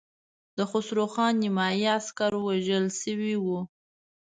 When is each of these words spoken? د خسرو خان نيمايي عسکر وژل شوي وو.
د 0.57 0.59
خسرو 0.69 1.05
خان 1.13 1.33
نيمايي 1.43 1.85
عسکر 1.97 2.31
وژل 2.45 2.85
شوي 3.01 3.35
وو. 3.43 3.59